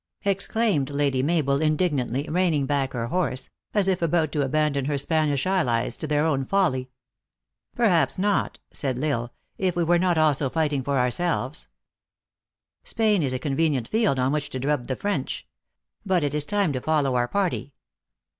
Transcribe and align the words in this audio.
exclaimed 0.25 0.89
Lady 0.89 1.21
Mabel, 1.21 1.61
indignantly, 1.61 2.27
reining 2.27 2.65
back 2.65 2.93
her 2.93 3.05
horse, 3.09 3.51
as 3.75 3.87
if 3.87 4.01
about 4.01 4.31
to 4.31 4.41
abandon 4.41 4.85
her 4.85 4.97
Spanish 4.97 5.45
allies 5.45 5.95
to 5.95 6.07
their 6.07 6.25
own 6.25 6.43
folly." 6.43 6.89
Perhaps 7.75 8.17
not," 8.17 8.57
said 8.73 8.97
L 8.97 9.03
Isle," 9.05 9.33
if 9.69 9.75
we 9.75 9.83
were 9.83 9.99
not 9.99 10.17
also 10.17 10.49
280 10.49 10.77
THE 10.77 10.79
ACTRESS 10.79 10.89
IN 10.89 10.91
HIGH 10.91 10.95
LIFE. 10.95 11.11
fighting 11.11 11.29
for 11.29 11.37
ourselves. 11.53 11.67
Spain 12.83 13.21
is 13.21 13.33
a 13.33 13.37
convenient 13.37 13.87
field 13.87 14.17
on 14.17 14.31
which 14.31 14.49
to 14.49 14.59
drub 14.59 14.87
the 14.87 14.95
French. 14.95 15.45
But 16.03 16.23
it 16.23 16.33
is 16.33 16.47
time 16.47 16.73
to 16.73 16.81
follow 16.81 17.13
our 17.13 17.27
party." 17.27 17.75